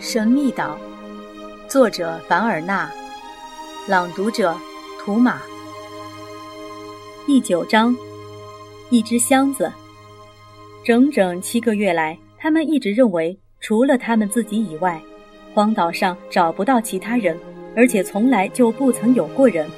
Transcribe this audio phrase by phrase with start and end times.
[0.00, 0.78] 神秘岛，
[1.66, 2.88] 作者凡尔纳，
[3.88, 4.56] 朗读者
[5.00, 5.42] 图马。
[7.26, 7.94] 第九章，
[8.90, 9.70] 一只箱子。
[10.84, 15.02] 整整七个月来，他们一直认为，除了他们自己以外，
[15.52, 17.36] 荒岛上找不到其他人，
[17.74, 19.68] 而且从来就不曾有过人。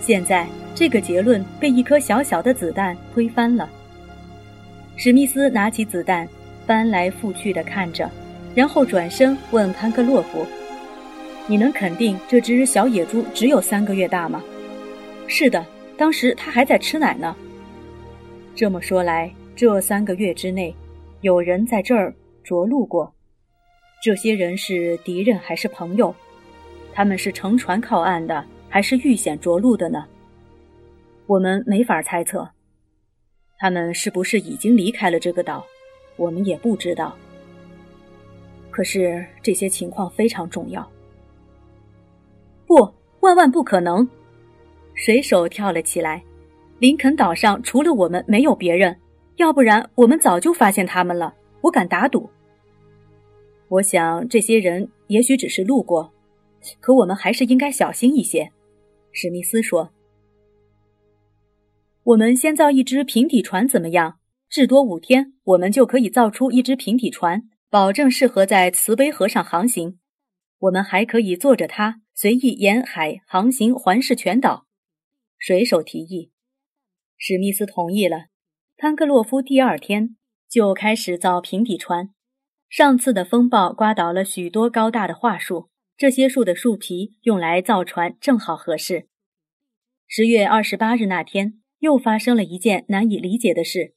[0.00, 3.68] 现在，这个结论被一颗小小的子弹推翻了。
[4.96, 6.26] 史密斯拿起子弹，
[6.66, 8.10] 翻来覆去的看着。
[8.56, 10.46] 然后转身问潘克洛夫
[11.46, 14.42] ：“你能肯定这只小野猪只有三个月大吗
[15.28, 15.64] ？”“是的，
[15.98, 17.36] 当时它还在吃奶呢。”
[18.56, 20.74] 这么说来，这三个月之内，
[21.20, 23.14] 有人在这儿着陆过。
[24.02, 26.14] 这些人是敌人还是朋友？
[26.94, 30.06] 他们是乘船靠岸的，还是遇险着陆的呢？
[31.26, 32.48] 我们没法猜测。
[33.58, 35.62] 他们是不是已经离开了这个岛？
[36.16, 37.14] 我们也不知道。
[38.76, 40.86] 可是这些情况非常重要。
[42.66, 42.86] 不，
[43.20, 44.06] 万万不可能！
[44.92, 46.22] 水手跳了起来。
[46.78, 48.94] 林肯岛上除了我们没有别人，
[49.36, 51.34] 要不然我们早就发现他们了。
[51.62, 52.28] 我敢打赌。
[53.68, 56.12] 我想这些人也许只是路过，
[56.78, 58.52] 可我们还是应该小心一些。
[59.10, 59.88] 史密斯说
[62.04, 64.18] ：“我们先造一只平底船怎么样？
[64.50, 69.98] 至多五天，我们就可以造出一只平底船。”保证适合在慈悲河上航行。
[70.58, 74.66] 我们还可以坐着它随意沿海航行，环视全岛。
[75.38, 76.32] 水手提议，
[77.18, 78.28] 史密斯同意了。
[78.78, 80.16] 潘克洛夫第二天
[80.48, 82.10] 就开始造平底船。
[82.68, 89.08] 上次的风暴刮倒了许多高大的桦树，这些树的树皮用来造船正好合适。
[90.08, 93.94] 十月二十八日那天，又发生了一件难以理解的事：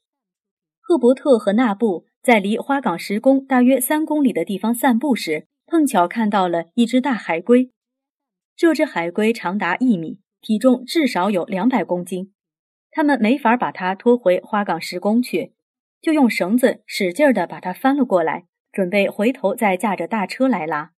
[0.81, 2.08] 赫伯特和纳布。
[2.21, 7.71] 在离花岗石宫大约三公里的地方散步时，碰巧看到了一只大海龟。
[8.55, 12.33] 这只海龟长达一米，体重至少有两百公斤。
[12.91, 15.53] 他们没法把它拖回花岗石宫去，
[16.01, 20.91] 就用绳子使劲地把它翻了过来，准备回头再驾着大车来拉。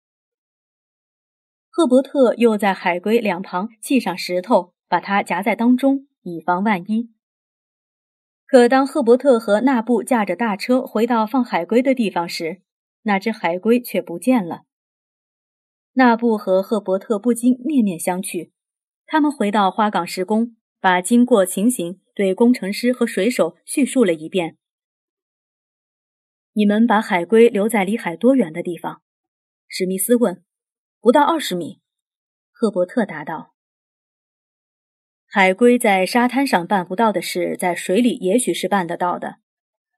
[1.69, 7.11] 赫伯特又在海龟两旁砌上石头，把它夹在当中，以防万一。
[8.51, 12.61] 可当赫伯特和纳布驾着大车回到放海龟的地方时，
[13.03, 14.63] 那只海龟却不见了。
[15.93, 18.51] 纳布和赫伯特不禁面面相觑。
[19.05, 24.57] 他们回到花岗石宫，把经过情形对工程师和水手叙述了一遍。
[26.51, 29.01] 你们把海龟留在离海多远的地方？
[29.69, 30.43] 史密斯问。
[30.99, 31.79] 不到二十米，
[32.51, 33.50] 赫伯特答道。
[35.33, 39.37] 海龟在沙滩上办不到的事，在水里也许是办得到的。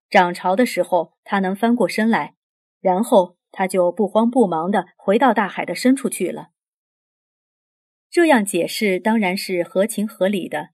[0.08, 2.36] 涨潮的时候，它能翻过身来，
[2.80, 6.50] 然后它就不慌不忙地回到大海的深处去了。
[8.12, 10.70] 这样解释当然是合情合理的。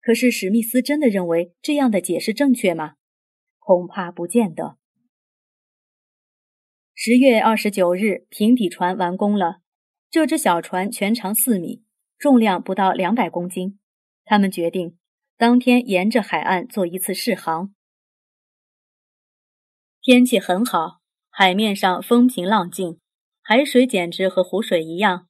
[0.00, 2.94] 可是史密斯真的认为这样的解释正确吗？
[3.60, 4.78] 恐怕不见得。
[6.92, 9.60] 十月二十九日，平底船完工了。
[10.10, 11.84] 这只小船全长四米，
[12.18, 13.78] 重量不到两百公斤。
[14.32, 14.96] 他们决定
[15.36, 17.74] 当天沿着海岸做一次试航。
[20.00, 22.98] 天气很好，海面上风平浪静，
[23.42, 25.28] 海水简直和湖水一样。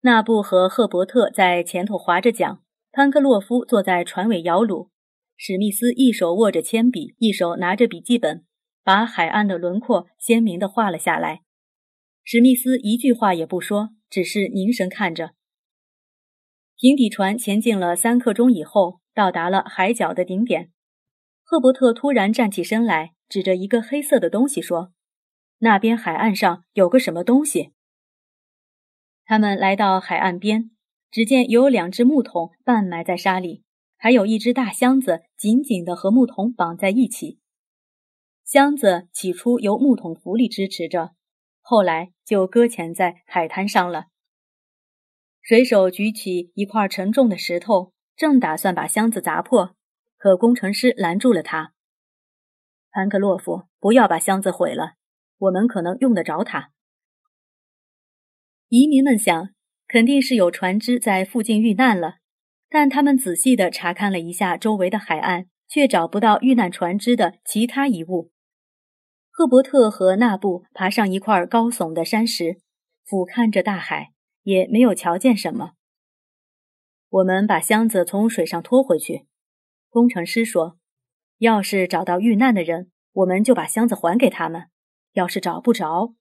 [0.00, 2.60] 纳布和赫伯特在前头划着桨，
[2.90, 4.88] 潘克洛夫坐在船尾摇橹，
[5.36, 8.44] 史密斯一手握着铅笔，一手拿着笔记本，
[8.82, 11.42] 把海岸的轮廓鲜明地画了下来。
[12.24, 15.35] 史密斯一句话也不说，只是凝神看着。
[16.78, 20.70] 平底船前进了三刻钟以后，到达了海角的顶点。
[21.42, 24.92] 赫伯特突然站起身来，指着一个黑色的东西说
[25.60, 27.72] ：“那边海岸上有个什么东西。”
[29.24, 30.70] 他们来到海岸边，
[31.10, 33.62] 只见有两只木桶半埋在沙里，
[33.96, 37.38] 还有一只大箱子紧紧地和木桶绑在一起。
[38.44, 41.14] 箱子起初由木桶浮力支持着，
[41.62, 44.08] 后来就搁浅在海滩上了。
[45.46, 49.76] 水手举起一块沉重的石头，正打算把箱子砸破，
[50.16, 51.72] 可工程师拦住了他。
[52.90, 54.94] 潘克洛夫，不要把箱子毁了，
[55.38, 56.72] 我们可能用得着它。
[58.70, 59.50] 移民们想，
[59.86, 62.16] 肯定是有船只在附近遇难了，
[62.68, 68.32] 但他们仔细地查看了一下周围的海岸，却找不到遇难船只的其他遗物。
[69.30, 72.60] 赫伯特和纳布爬上一块高耸的山石，
[73.04, 74.15] 俯瞰着大海。
[74.46, 75.72] 也没有瞧见什么。
[77.08, 79.26] 我们把箱子从水上拖回去。
[79.90, 80.78] 工程师说
[81.38, 84.68] ：“要是找到遇难的人，我们就把箱子还给他们；
[85.14, 86.14] 要是找不着……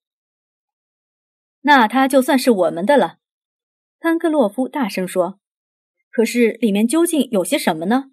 [1.62, 3.20] 那它就算是我们的了。
[4.00, 5.40] 潘克洛夫大声说
[6.10, 8.12] ：“可是里面究竟有些什么呢？”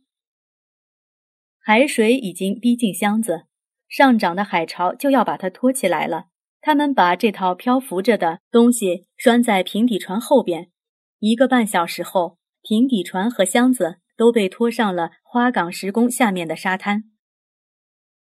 [1.59, 3.47] 海水已经逼近箱子，
[3.89, 6.32] 上涨的海潮就要把它拖起来了。
[6.63, 10.71] 他们把这套漂浮着的东西拴在平底船后边。
[11.19, 17.05] 一个半小时后，平底船和箱子都被拖上了花岗石宫下面的沙滩。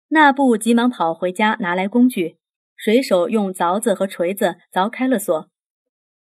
[0.07, 2.37] 纳布急忙跑回家拿来工具，
[2.77, 5.49] 水手用凿子和锤子凿开了锁。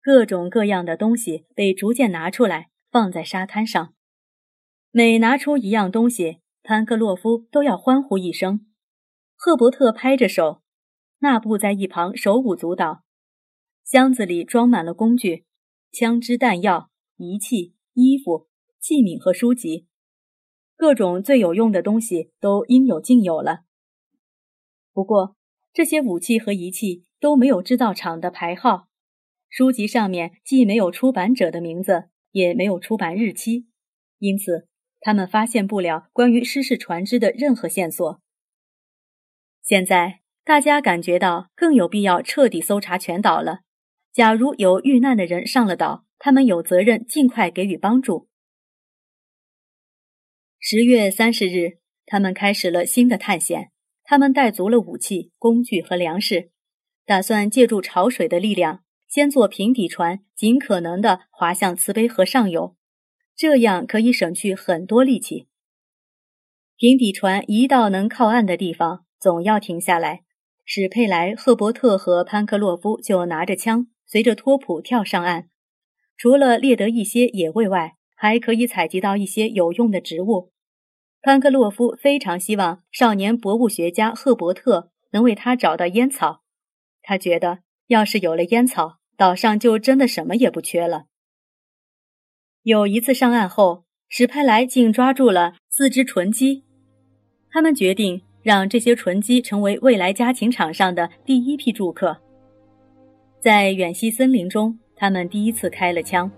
[0.02, 3.92] 各种各样的东西被逐渐拿出来，放在沙滩上。
[4.90, 8.66] 每拿出一样东西，潘克洛夫都要欢呼一声。
[9.34, 10.62] 赫伯特拍着手，
[11.18, 13.02] 纳布在一旁手舞足蹈。
[13.84, 15.44] 箱子里装满了工具、
[15.92, 18.48] 枪支、弹药、仪器、衣服、
[18.80, 19.86] 器皿和书籍，
[20.76, 23.60] 各种最有用的东西都应有尽有了。
[24.92, 25.36] 不过，
[25.72, 28.88] 这些武器和仪器都没有制造厂的牌号，
[29.48, 33.68] 书籍上面既没有出版者的名字，也没有出版日期，
[34.18, 34.68] 因此
[35.00, 38.20] 他们发现不了关于失事船只的任何线索。
[39.62, 43.62] 现在大家感觉到更有必要彻底搜查全岛了。
[44.12, 48.28] 假如有遇难的人上了岛，他们有责任尽快给予帮助。
[50.60, 53.72] 十月三十日，他们开始了新的探险。
[54.04, 56.52] 他们带足了武器、工具和粮食，
[57.04, 62.76] 打算借助潮水的力量，先坐平底船，尽可能的划向慈悲河上游，
[63.34, 65.49] 这样可以省去很多力气。
[66.76, 70.22] 平底船一到能靠岸的地方，总要停下来。
[70.68, 75.48] 史佩莱、赫伯特和潘克洛夫就拿着枪，随着托普跳上岸。
[76.16, 80.50] 除了猎得一些野味外，还可以采集到一些有用的植物。
[81.22, 86.42] 潘克洛夫非常希望少年博物学家赫伯特能为他找到烟草。
[87.00, 91.04] 他觉得，要是有了烟草，岛上就真的什么也不缺了。
[92.64, 96.64] 有一次上岸后，史佩莱竟抓住了四只纯鸡。
[97.48, 102.16] 他们决定让这些纯鸡成为未来家禽场上的第一批住客。
[103.40, 106.31] 在远西森林中，他们第一次开了枪。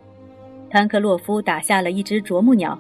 [0.70, 2.78] 潘克洛夫打下了一只啄木鸟。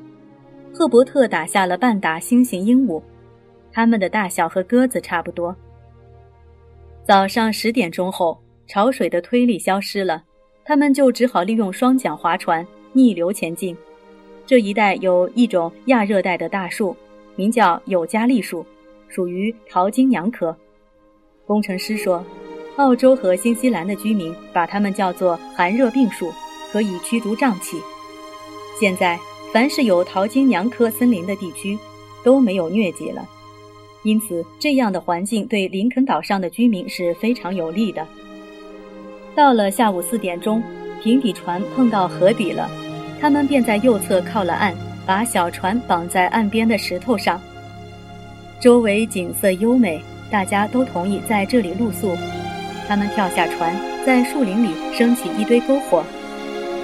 [0.72, 3.02] 赫伯特打下了半打星形鹦鹉，
[3.70, 5.54] 它们的大小和鸽子差不多。
[7.04, 10.24] 早上十点钟后，潮水的推力消失了，
[10.64, 13.76] 他们就只好利用双桨划船逆流前进。
[14.46, 16.96] 这一带有一种亚热带的大树，
[17.36, 18.64] 名叫有加利树，
[19.08, 20.56] 属于桃金娘科。
[21.46, 22.24] 工程师说，
[22.76, 26.32] 澳洲和新西兰的居民把它们叫做寒热病树，
[26.70, 27.76] 可以驱逐瘴气。
[28.80, 29.18] 现在。
[29.50, 31.78] 凡是有桃金娘科森林的地区，
[32.22, 33.26] 都没有疟疾了，
[34.02, 38.06] 因此这样的环境对林肯岛上的居民是非常有利的。
[39.34, 40.62] 到了下午四点钟，
[41.02, 42.70] 平底船碰到河底了，
[43.18, 47.40] 他们便在右侧靠了岸，把小船绑在岸边的石头上。
[48.60, 52.16] 周围景色优美，大家都同意在这里露宿。
[52.88, 53.72] 他们跳下船，
[54.04, 56.02] 在树林里升起一堆篝火，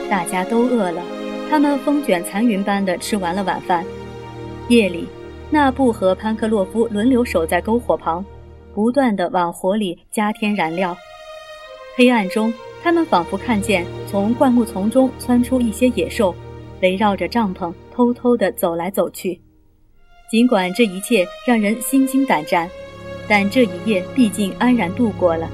[0.09, 1.03] 大家都饿了。
[1.51, 3.85] 他们风卷残云般地吃完了晚饭。
[4.69, 5.09] 夜里，
[5.51, 8.25] 纳布和潘克洛夫轮流守在篝火旁，
[8.73, 10.97] 不断地往火里加添燃料。
[11.97, 12.55] 黑暗中，
[12.85, 16.33] 他们仿佛看见从灌木丛中窜出一些野兽，
[16.83, 19.41] 围绕着帐篷偷偷地走来走去。
[20.29, 22.69] 尽管这一切让人心惊胆战，
[23.29, 25.49] 但这一夜毕竟安然度过了。